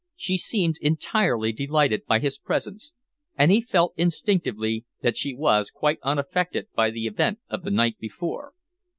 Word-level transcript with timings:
She 0.15 0.35
seemed 0.35 0.79
entirely 0.81 1.51
delighted 1.51 2.07
by 2.07 2.17
his 2.17 2.39
presence, 2.39 2.93
and 3.37 3.51
he 3.51 3.61
felt 3.61 3.93
instinctively 3.95 4.83
that 5.03 5.15
she 5.15 5.35
was 5.35 5.69
quite 5.69 5.99
unaffected 6.01 6.69
by 6.73 6.89
the 6.89 7.05
event 7.05 7.37
of 7.51 7.61
the 7.61 7.69
night 7.69 7.99
before. 7.99 8.53